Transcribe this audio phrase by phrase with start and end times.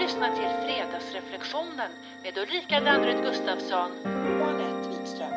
[0.00, 1.90] lyssnar till Fredagsreflektionen
[2.22, 3.90] med Ulrika Danderyd Gustafsson.
[4.40, 5.32] och Anette Wikström.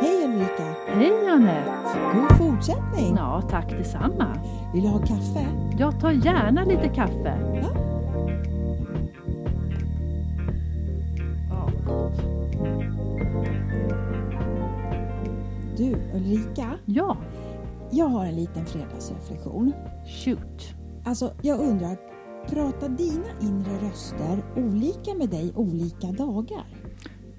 [0.00, 0.74] Hej Ulrika!
[0.86, 1.98] Hej Anette!
[2.14, 3.16] God fortsättning!
[3.16, 4.36] Ja, tack detsamma.
[4.74, 5.46] Vill du ha kaffe?
[5.78, 7.38] Jag tar gärna lite kaffe.
[7.62, 7.70] Ja.
[15.76, 17.16] Du Ulrika, Ja,
[17.90, 19.72] jag har en liten fredagsreflektion.
[20.24, 20.74] shoot.
[21.04, 21.96] Alltså, jag undrar,
[22.48, 26.66] pratar dina inre röster olika med dig olika dagar?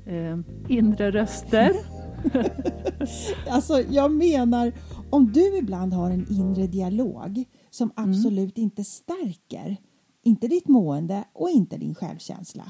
[0.06, 0.38] Eh,
[0.68, 1.72] inre röster.
[3.50, 4.72] Alltså, jag menar,
[5.10, 9.78] om du ibland har en inre dialog som absolut inte stärker,
[10.24, 12.64] inte ditt mående och inte din självkänsla.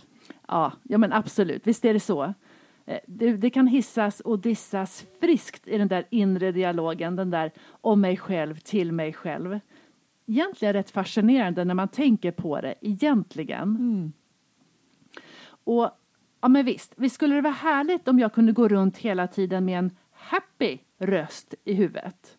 [0.47, 2.23] Ja, ja men absolut, visst är det så.
[2.85, 7.51] Eh, Det, det kan hissas och dissas friskt i den där inre dialogen, den där
[7.81, 9.59] om mig själv till mig själv.
[10.25, 14.13] Egentligen rätt fascinerande när man tänker på det, egentligen.
[15.63, 15.89] Och
[16.41, 19.65] ja men visst, visst skulle det vara härligt om jag kunde gå runt hela tiden
[19.65, 22.37] med en happy röst i huvudet.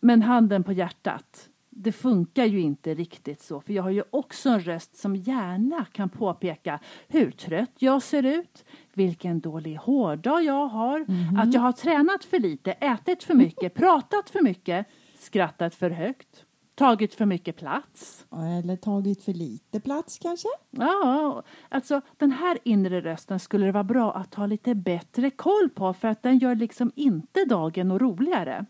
[0.00, 4.48] Men handen på hjärtat, det funkar ju inte riktigt så för jag har ju också
[4.48, 10.66] en röst som gärna kan påpeka hur trött jag ser ut, vilken dålig hårdag jag
[10.66, 11.06] har,
[11.38, 14.86] att jag har tränat för lite, ätit för mycket, pratat för mycket,
[15.26, 18.26] skrattat för högt, tagit för mycket plats.
[18.58, 20.48] Eller tagit för lite plats kanske?
[20.70, 25.68] Ja, alltså den här inre rösten skulle det vara bra att ha lite bättre koll
[25.74, 28.66] på för att den gör liksom inte dagen och roligare.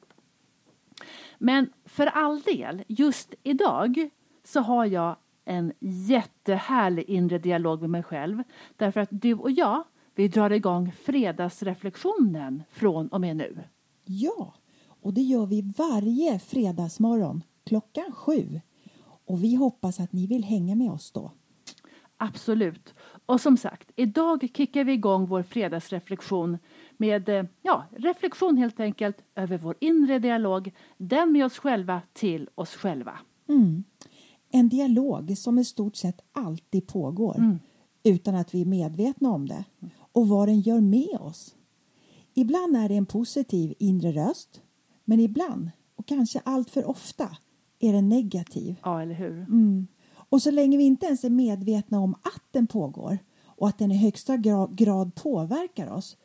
[1.38, 4.10] Men för all del, just idag
[4.44, 8.42] så har jag en jättehärlig inre dialog med mig själv
[8.76, 13.64] därför att du och jag, vi drar igång fredagsreflektionen från och med nu.
[14.04, 14.54] Ja,
[15.06, 18.60] och det gör vi varje fredagsmorgon klockan sju.
[19.26, 21.30] Och vi hoppas att ni vill hänga med oss då.
[22.16, 22.94] Absolut.
[23.26, 26.58] Och som sagt, idag kickar vi igång vår fredagsreflektion
[26.96, 32.48] med eh, ja, reflektion helt enkelt över vår inre dialog, den med oss själva till
[32.54, 33.18] oss själva.
[33.48, 33.84] Mm.
[34.50, 37.58] En dialog som i stort sett alltid pågår
[38.02, 39.64] utan att vi är medvetna om det
[40.12, 41.54] och vad den gör med oss.
[42.34, 44.60] Ibland är det en positiv inre röst
[45.08, 47.36] men ibland, och kanske allt för ofta,
[47.78, 48.76] är den negativ.
[48.82, 49.38] Ja, eller hur?
[49.42, 49.86] Mm.
[50.14, 53.92] Och så länge vi inte ens är medvetna om att den pågår och att den
[53.92, 56.16] i högsta gra- grad påverkar oss,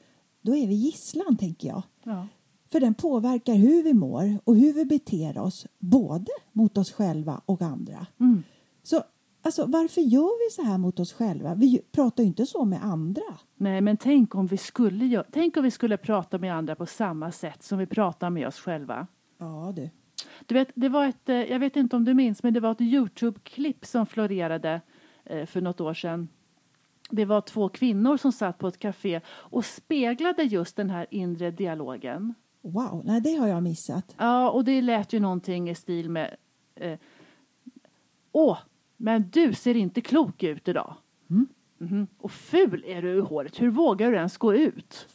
[0.41, 1.83] då är vi gisslan, tänker jag.
[2.03, 2.27] Ja.
[2.71, 7.41] För den påverkar hur vi mår och hur vi beter oss, både mot oss själva
[7.45, 8.07] och andra.
[8.19, 8.43] Mm.
[8.83, 9.03] Så
[9.41, 11.55] alltså, varför gör vi så här mot oss själva?
[11.55, 13.37] Vi pratar ju inte så med andra.
[13.55, 17.31] Nej, men tänk om vi skulle tänk om vi skulle prata med andra på samma
[17.31, 19.07] sätt som vi pratar med oss själva.
[19.37, 19.89] Ja, du.
[20.45, 22.71] Du vet, det var ett, eh, jag vet inte om du minns, men det var
[22.71, 24.81] ett Youtube-klipp som florerade
[25.23, 26.27] eh, för något år sedan.
[27.09, 31.51] Det var två kvinnor som satt på ett café och speglade just den här inre
[31.51, 32.33] dialogen.
[32.61, 34.15] Wow, nej det har jag missat.
[34.17, 36.35] Ja, och det lät ju någonting i stil med
[36.75, 36.99] eh,
[38.31, 38.57] Åh,
[39.01, 40.95] men du ser inte klok ut idag.
[41.77, 42.07] Mhm.
[42.17, 43.61] Och ful är du i håret.
[43.61, 45.07] Hur vågar du ens gå ut?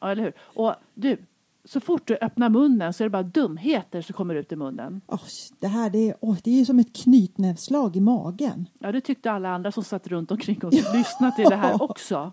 [0.00, 0.32] Ja, eller hur?
[0.38, 1.16] Och du,
[1.64, 5.00] så fort du öppnar munnen så är det bara dumheter som kommer ut i munnen.
[5.06, 5.18] Oj,
[5.60, 8.68] det här det är, oj, det är som ett knytnävsslag i magen.
[8.78, 11.82] Ja, det tyckte alla andra som satt runt omkring oss och lyssnade till det här
[11.90, 12.32] också.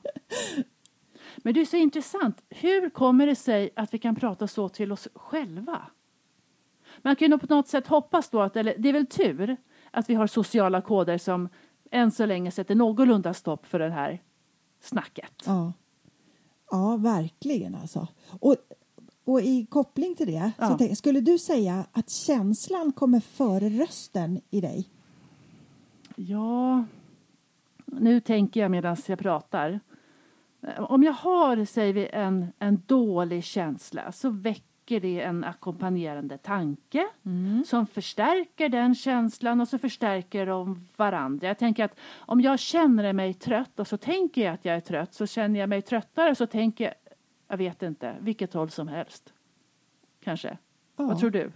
[1.38, 2.42] Men det är så intressant.
[2.50, 5.82] Hur kommer det sig att vi kan prata så till oss själva?
[7.02, 9.58] Man kan ju på något sätt hoppas då att, eller det är väl tur,
[9.96, 11.50] att vi har sociala koder som
[11.92, 14.22] än så länge sätter någorlunda stopp för det här
[14.82, 15.32] snacket.
[15.46, 15.74] Ja,
[16.72, 18.08] ja verkligen alltså.
[18.40, 18.56] Och,
[19.26, 20.76] och i koppling till det, Ja.
[20.80, 24.90] tänk, skulle du säga att känslan kommer före rösten i dig?
[26.16, 26.86] Ja,
[27.86, 29.80] nu tänker jag medan jag pratar.
[30.78, 37.08] Om jag har, säger vi, en, en dålig känsla så väcker det en ackompanjerande tanke
[37.66, 41.48] som förstärker den känslan och så förstärker de varandra.
[41.48, 44.80] Jag tänker att om jag känner mig trött och så tänker jag att jag är
[44.80, 46.94] trött så känner jag mig tröttare så tänker jag,
[47.48, 49.34] jag vet inte, vilket håll som helst.
[50.24, 50.58] Kanske.
[50.96, 51.04] Ja.
[51.06, 51.52] Vad tror du?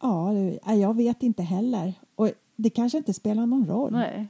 [0.00, 0.32] Ja,
[0.74, 1.94] jag vet inte heller.
[2.14, 3.92] Och det kanske inte spelar någon roll.
[3.92, 4.28] Nej.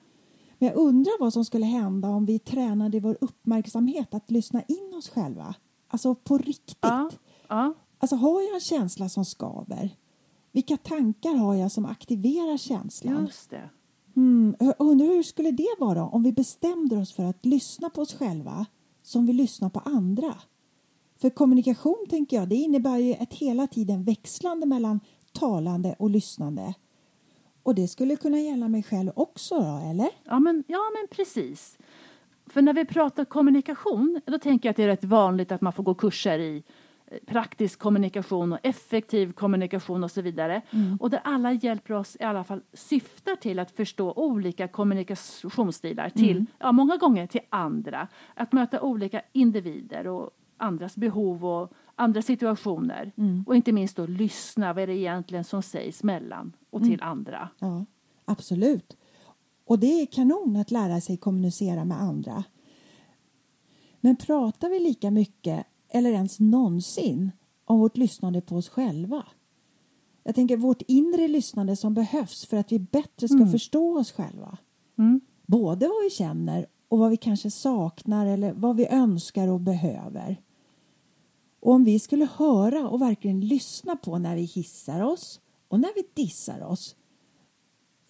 [0.59, 4.95] Men jag undrar vad som skulle hända om vi tränade vår uppmärksamhet att lyssna in
[4.99, 5.55] oss själva.
[5.89, 6.79] Alltså på riktigt.
[6.81, 7.11] Ja.
[7.49, 7.75] Ja.
[8.05, 9.91] Alltså har jag en känsla som skaver?
[10.53, 13.25] Vilka tankar har jag som aktiverar känslan?
[13.27, 13.71] Just det.
[14.17, 18.15] Mm, undrar hur skulle det vara om vi bestämde oss för att lyssna på oss
[18.15, 18.67] själva
[19.03, 20.35] som vi lyssnar på andra?
[21.21, 25.01] För kommunikation tänker jag, det innebär ju ett hela tiden växlande mellan
[25.33, 26.75] talande och lyssnande.
[27.63, 30.11] Och det skulle kunna gälla mig själv också då, eller?
[30.25, 31.79] Ja men, ja, men precis.
[32.47, 35.73] För när vi pratar kommunikation, då tänker jag att det är rätt vanligt att man
[35.73, 36.65] får gå kurser i
[37.27, 40.63] praktisk kommunikation och effektiv kommunikation och så vidare.
[41.01, 46.47] Och där alla hjälper oss, i alla fall syftar till att förstå olika kommunikationsstilar till,
[46.59, 48.09] ja många gånger till andra.
[48.35, 53.13] Att möta olika individer och andras behov och andra situationer.
[53.47, 57.49] Och inte minst då lyssna, vad är det egentligen som sägs mellan och till andra.
[57.59, 57.85] Ja,
[58.25, 58.97] absolut.
[59.67, 62.45] Och det är kanon att lära sig kommunicera med andra.
[64.01, 67.31] Men pratar vi lika mycket, eller ens någonsin,
[67.65, 69.27] om vårt lyssnande på oss själva?
[70.25, 74.59] Jag tänker vårt inre lyssnande som behövs för att vi bättre ska förstå oss själva.
[74.99, 75.21] Mm.
[75.47, 80.41] Både vad vi känner och vad vi kanske saknar eller vad vi önskar och behöver.
[81.61, 85.95] Och om vi skulle höra och verkligen lyssna på när vi hissar oss och när
[85.95, 86.97] vi dissar oss.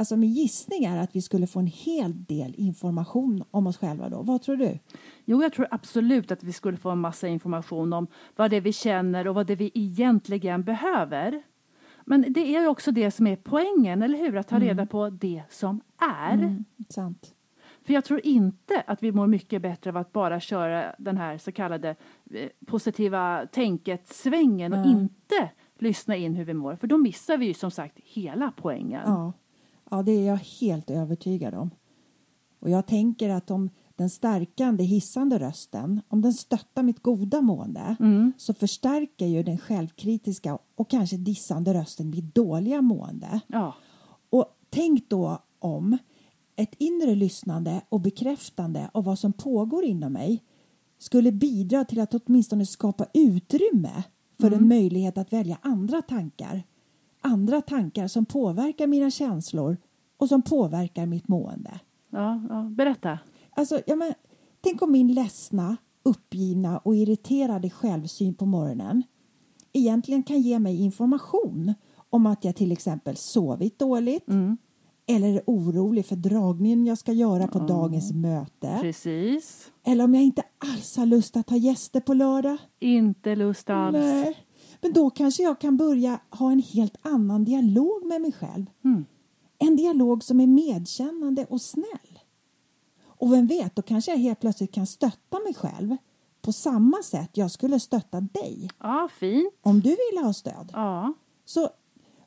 [0.05, 4.09] Alltså min gissning är att vi skulle få en hel del information om oss själva
[4.09, 4.23] då.
[4.23, 4.79] Vad tror du?
[5.25, 8.06] Jo, jag tror absolut att vi skulle få en massa information om
[8.37, 11.43] vad det är vi känner och vad det är vi egentligen behöver.
[12.05, 14.37] Men det är ju också det som är poängen, eller hur?
[14.37, 15.81] Att ta reda på det som
[16.21, 16.65] är.
[16.89, 17.35] Sant.
[17.83, 21.39] För jag tror inte att vi mår mycket bättre av att bara köra den här
[21.39, 21.97] så kallade
[22.31, 26.77] eh, positiva tänket-svängen och inte lyssna in hur vi mår.
[26.77, 29.03] För då missar vi ju som sagt hela poängen.
[29.07, 29.33] Ja.
[29.91, 31.71] Ja, det är jag helt övertygad om.
[32.61, 37.97] Och jag tänker att om den stärkande, hissande rösten, om den stöttar mitt goda mående
[38.37, 43.41] så förstärker ju den självkritiska och kanske dissande rösten mitt dåliga mående.
[43.47, 43.75] Ja.
[44.31, 45.99] Och tänk då om
[46.57, 50.43] ett inre lyssnande och bekräftande av vad som pågår inom mig
[50.99, 54.03] skulle bidra till att åtminstone skapa utrymme
[54.41, 56.63] för en möjlighet att välja andra tankar.
[57.26, 59.76] Andra tankar som påverkar mina känslor
[60.17, 61.81] och som påverkar mitt mående.
[62.11, 63.19] Ja, ja, berätta.
[63.50, 64.15] Alltså, ja, men,
[64.61, 69.03] tänk om min ledsna, uppgivna och irriterade självsyn på morgonen
[69.73, 71.75] egentligen kan ge mig information
[72.11, 74.26] om att jag till exempel sovit dåligt
[75.06, 79.73] eller är orolig för dragningen jag ska göra på dagens möte Precis.
[79.87, 82.56] eller om jag inte alls har lust att ha gäster på lördag.
[82.79, 83.97] Inte lust alls.
[83.97, 84.37] Nej.
[84.85, 88.67] Men då kanske jag kan börja ha en helt annan dialog med mig själv.
[89.59, 92.19] En dialog som är medkännande och snäll.
[93.05, 95.97] Och vem vet, då kanske jag helt plötsligt kan stötta mig själv
[96.43, 99.55] på samma sätt jag skulle stötta dig Ja, fint.
[99.63, 100.71] om du ville ha stöd.
[100.73, 101.13] Ja.
[101.45, 101.69] Så,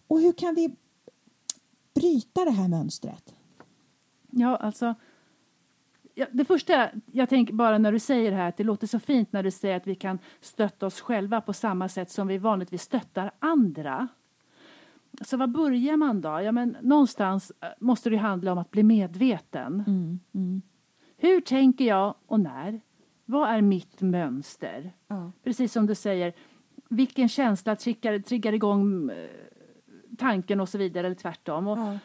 [0.07, 0.75] och hur kan vi
[1.93, 3.33] bryta det här mönstret?
[4.31, 4.95] Ja, alltså.
[6.31, 9.33] Det första jag tänker bara när du säger det här att det låter så fint
[9.33, 12.81] när du säger att vi kan stötta oss själva på samma sätt som vi vanligtvis
[12.81, 14.07] stöttar andra.
[15.21, 16.29] Så var börjar man då?
[16.41, 19.83] Ja, men någonstans eh, måste det handla om att bli medveten.
[21.17, 22.81] Hur tänker jag och när?
[23.25, 24.91] Vad är mitt mönster?
[25.07, 25.31] Ja.
[25.43, 26.33] Precis som du säger,
[26.89, 29.29] vilken känsla triggar, triggar igång eh,
[30.17, 31.67] tanken och så vidare, eller tvärtom.
[31.67, 31.99] Och Ja.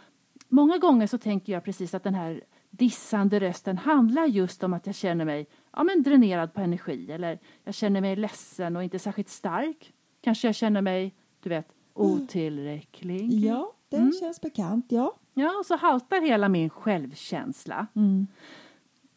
[0.49, 2.41] Många gånger så tänker jag precis att den här
[2.73, 7.39] dissande rösten handlar just om att jag känner mig ja, men dränerad på energi eller
[7.65, 9.93] jag känner mig ledsen och inte särskilt stark.
[10.21, 13.33] Kanske jag känner mig, du vet, otillräcklig.
[13.33, 14.87] Ja, den känns bekant.
[14.89, 15.17] Ja.
[15.35, 17.87] Ja, och så haltar hela min självkänsla.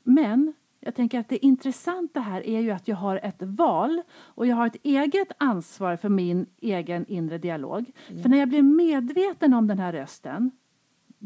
[0.03, 4.47] Men jag tänker att det intressanta här är ju att jag har ett val och
[4.47, 7.91] jag har ett eget ansvar för min egen inre dialog.
[8.21, 10.51] För när jag blir medveten om den här rösten,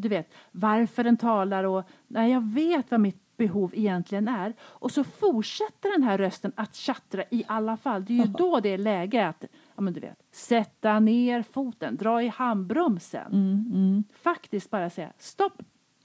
[0.02, 4.92] du vet varför den talar och när jag vet vad mitt behov egentligen är och
[4.92, 8.06] så fortsätter den här rösten att tjattra i alla fall.
[8.06, 11.96] Det är ju då det är läge att ja, men du vet, sätta ner foten,
[11.98, 14.04] dra i handbromsen.
[14.14, 15.62] Faktiskt bara säga stopp,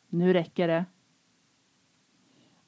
[0.09, 0.85] nu räcker det.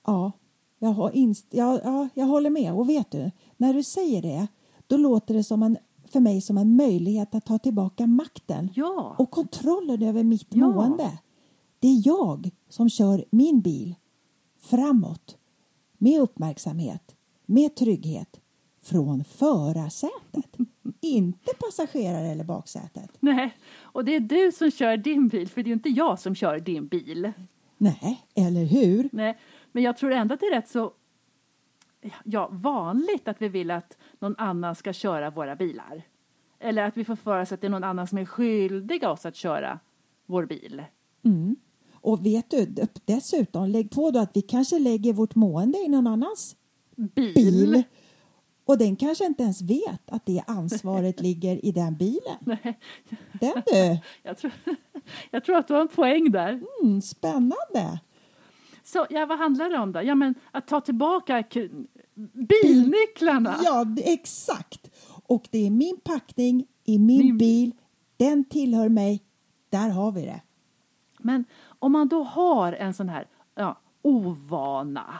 [0.06, 0.32] Ja,
[0.78, 2.72] jag, har inst- ja, ja, jag håller med.
[2.74, 4.46] Och vet du, när du säger det,
[4.86, 5.76] då låter det som en,
[6.16, 9.14] för mig som en möjlighet att ta tillbaka makten Ja.
[9.18, 10.68] och kontrollen över mitt Ja.
[10.68, 11.18] mående.
[11.78, 13.94] Det är jag som kör min bil
[14.60, 15.36] framåt
[15.98, 17.14] med uppmärksamhet,
[17.46, 18.40] med trygghet
[18.82, 20.56] från förarsätet.
[21.00, 23.10] inte passagerare eller baksätet.
[23.20, 26.18] Nej, och det är du som kör din bil, för det är ju inte jag
[26.18, 27.32] som kör din bil.
[27.78, 29.08] Nej, eller hur?
[29.12, 29.38] Nej,
[29.72, 30.92] men jag tror ändå att det är rätt så
[32.24, 36.02] ja, vanligt att vi vill att någon annan ska köra våra bilar.
[36.58, 39.26] Eller att vi får för oss att det är någon annan som är skyldig oss
[39.26, 39.78] att köra
[40.26, 40.82] vår bil.
[42.06, 46.06] Och vet du, dessutom, lägg på då att vi kanske lägger vårt mående i någon
[46.06, 46.56] annans
[46.96, 47.34] Bil?
[47.34, 47.82] bil.
[48.64, 52.36] Och den kanske inte ens vet att det ansvaret ligger i den bilen.
[52.40, 52.78] Nej,
[53.40, 53.98] Den du!
[54.22, 54.52] jag, tror,
[55.30, 56.62] jag tror att du har en poäng där.
[56.82, 58.00] Mm, spännande!
[58.86, 60.02] Så ja, vad handlar det om då?
[60.02, 61.44] Ja, men att ta tillbaka
[62.32, 63.56] bilnycklarna.
[63.64, 64.90] Ja, exakt!
[65.26, 67.72] Och det är min packning i min Min- bil.
[68.16, 69.22] Den tillhör mig.
[69.70, 70.40] Där har vi det.
[71.18, 71.44] Men
[71.78, 75.18] om man då har en sån här ja, ovana.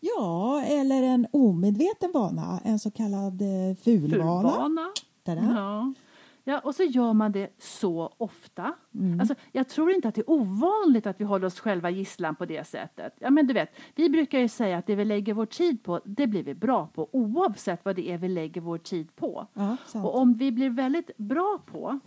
[0.00, 4.50] Ja, eller en omedveten vana, en så kallad eh, fulvana.
[4.50, 4.90] Fulvana.
[5.24, 5.94] Ja.
[6.44, 8.74] Ja, och så gör man det så ofta.
[8.94, 9.20] Mm.
[9.20, 12.44] Alltså, jag tror inte att det är ovanligt att vi håller oss själva gisslan på
[12.44, 13.14] det sättet.
[13.18, 16.00] Ja, men du vet, vi brukar ju säga att det vi lägger vår tid på,
[16.04, 19.46] det blir vi bra på oavsett vad det är vi lägger vår tid på.
[19.54, 19.76] Ja.
[19.94, 22.00] Och om vi blir väldigt bra på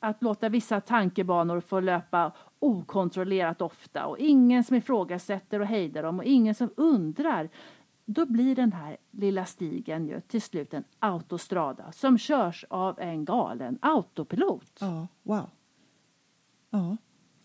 [0.00, 6.18] att låta vissa tankebanor få löpa okontrollerat ofta och ingen som ifrågasätter och hejdar dem
[6.18, 7.48] och ingen som undrar
[8.04, 13.24] då blir den här lilla stigen ju till slut en autostrada som körs av en
[13.24, 14.78] galen autopilot.
[14.80, 15.50] Ja, wow.
[16.70, 16.96] Ja,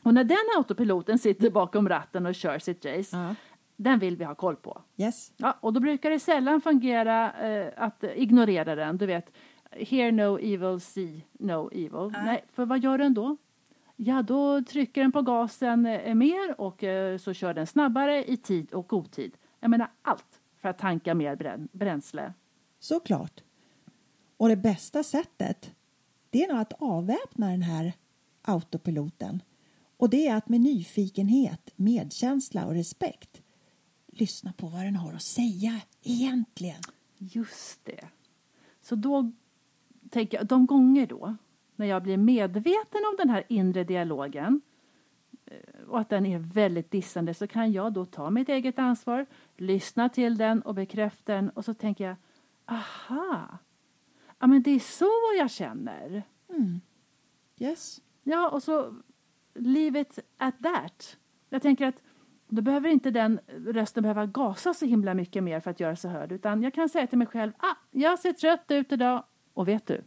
[0.03, 3.35] Och när den autopiloten sitter bakom ratten och kör sitt race, ja.
[3.75, 4.81] den vill vi ha koll på.
[4.97, 5.33] yes.
[5.37, 8.97] Ja, och då brukar det sällan fungera eh, att ignorera den.
[8.97, 9.31] Du vet,
[9.71, 12.11] hear no evil, see no evil.
[12.25, 13.37] Nej, för vad gör den då?
[13.95, 18.37] Ja, då trycker den på gasen eh, mer och eh, så kör den snabbare i
[18.37, 19.37] tid och otid.
[19.59, 22.33] Jag menar allt för att tanka mer brän- bränsle.
[22.79, 23.43] Såklart.
[24.37, 25.71] Och det bästa sättet
[26.29, 27.93] det är nog att avväpna den här
[28.41, 29.41] autopiloten.
[29.97, 33.41] Och det är att med nyfikenhet, medkänsla och respekt
[34.07, 36.81] lyssna på vad den har att säga egentligen.
[37.17, 38.07] Just det.
[38.81, 39.31] Så då
[40.09, 41.35] tänker jag, de gånger då
[41.75, 44.61] när jag blir medveten om den här inre dialogen
[45.87, 49.25] och att den är väldigt dissande så kan jag då ta mitt eget ansvar,
[49.57, 52.15] lyssna till den och bekräfta den och så tänker jag,
[52.65, 53.57] aha,
[54.39, 56.23] ja men det är så jag känner.
[57.59, 58.01] Yes.
[58.23, 58.93] Ja, och så
[59.53, 61.17] leave it at that.
[61.49, 62.01] Jag tänker att
[62.47, 66.11] då behöver inte den rösten behöva gasa så himla mycket mer för att göra sig
[66.11, 66.31] hörd.
[66.31, 69.23] Utan jag kan säga till mig själv, ah, jag ser trött ut idag.
[69.53, 70.03] Och vet du,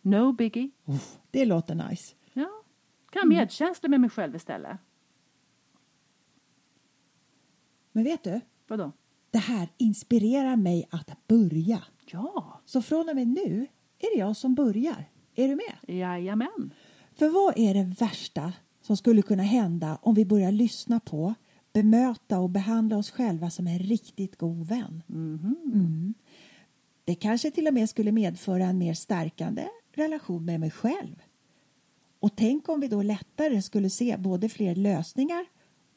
[0.00, 0.70] no biggie.
[1.30, 2.14] Det låter nice.
[3.12, 4.78] Kan ha medkänsla med mig själv istället.
[7.92, 8.92] Men vet du, Vadå?
[9.30, 11.82] det här inspirerar mig att börja.
[12.06, 13.66] Ja, Så från och med nu
[13.98, 15.04] är det jag som börjar.
[15.34, 15.96] Är du med?
[15.98, 16.74] jajamän.
[17.14, 18.52] För vad är det värsta
[18.82, 21.34] som skulle kunna hända om vi börjar lyssna på,
[21.72, 25.02] bemöta och behandla oss själva som en riktigt god vän?
[25.08, 26.14] Mm.
[27.04, 31.22] Det kanske till och med skulle medföra en mer stärkande relation med mig själv.
[32.22, 35.44] Och tänk om vi då lättare skulle se både fler lösningar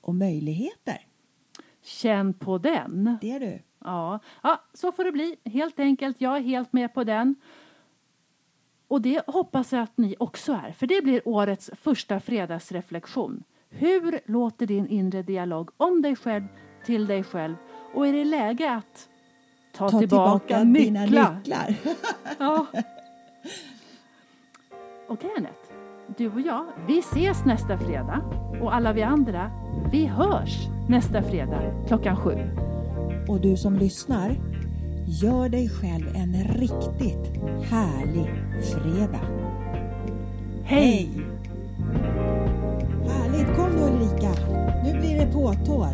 [0.02, 1.08] och möjligheter.
[1.84, 3.18] Känn på den.
[3.22, 3.62] Det är du.
[3.80, 5.36] Ja, ja, så får det bli.
[5.46, 6.22] Helt enkelt.
[6.22, 7.36] Jag är helt med på den.
[8.88, 13.44] Och det hoppas jag att ni också är, för det blir årets första fredagsreflektion.
[13.70, 16.44] Hur låter din inre dialog om dig själv
[16.86, 17.56] till dig själv?
[17.94, 19.10] Och är det läge att
[19.74, 21.36] ta, Ta tillbaka, dina nycklar?
[21.36, 21.76] nycklar.
[22.40, 22.66] Ja.
[25.08, 25.65] Okej Anette,
[26.18, 28.22] du och jag, vi ses nästa fredag.
[28.62, 29.52] Och alla vi andra,
[29.92, 32.50] vi hörs nästa fredag klockan sju.
[33.28, 34.36] Och du som lyssnar,
[35.06, 38.28] gör dig själv en riktigt härlig
[38.64, 39.26] fredag.
[40.64, 41.10] Hej!
[43.08, 43.56] Härligt!
[43.56, 44.32] Kom nu Ulrika,
[44.84, 45.90] nu blir det påtår.